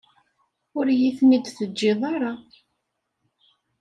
Ur 0.77 0.85
iyi-ten-id-teǧǧiḍ 0.89 2.01
ara. 2.13 2.31